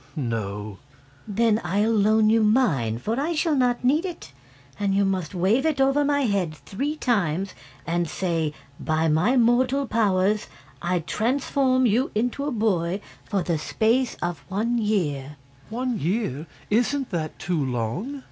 "No." 0.15 0.79
"Then 1.27 1.61
I'll 1.63 1.91
loan 1.91 2.27
you 2.31 2.41
mine, 2.43 2.97
for 2.97 3.19
I 3.19 3.35
shall 3.35 3.53
not 3.55 3.83
need 3.83 4.03
it. 4.03 4.33
And 4.79 4.95
you 4.95 5.05
must 5.05 5.35
wave 5.35 5.63
it 5.63 5.79
over 5.79 6.03
my 6.03 6.21
head 6.21 6.55
three 6.55 6.95
times 6.95 7.53
and 7.85 8.09
say: 8.09 8.51
'By 8.79 9.09
my 9.09 9.37
mortal 9.37 9.85
powers 9.85 10.47
I 10.81 11.01
transform 11.01 11.85
you 11.85 12.09
into 12.15 12.45
a 12.45 12.51
boy 12.51 12.99
for 13.29 13.43
the 13.43 13.59
space 13.59 14.15
of 14.23 14.43
one 14.49 14.79
year'." 14.79 15.35
"One 15.69 15.99
year! 15.99 16.47
Isn't 16.71 17.11
that 17.11 17.37
too 17.37 17.63
long?" 17.63 18.19